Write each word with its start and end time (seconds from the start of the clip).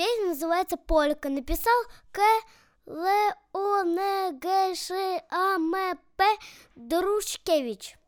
Песня 0.00 0.28
называется 0.28 0.78
«Полька». 0.78 1.28
Написал 1.28 1.74
К. 2.10 2.22
Л. 2.86 3.04
О. 3.52 3.82
Н. 3.82 4.38
Г. 4.38 4.74
Ш. 4.74 4.94
А. 5.28 5.56
М. 5.56 5.74
П. 6.16 6.24
Дружкевич. 6.74 7.98